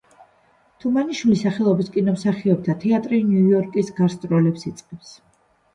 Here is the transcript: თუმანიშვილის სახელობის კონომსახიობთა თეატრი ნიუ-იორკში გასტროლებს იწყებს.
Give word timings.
თუმანიშვილის 0.83 1.43
სახელობის 1.47 1.91
კონომსახიობთა 1.99 2.77
თეატრი 2.87 3.21
ნიუ-იორკში 3.29 3.87
გასტროლებს 4.03 4.71
იწყებს. 4.73 5.19